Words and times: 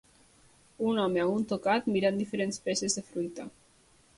Un 0.91 1.01
home 1.03 1.21
amb 1.25 1.33
un 1.35 1.45
tocat 1.51 1.91
mirant 1.97 2.17
diferents 2.23 2.61
peces 2.71 2.99
de 3.01 3.05
fruita. 3.11 3.47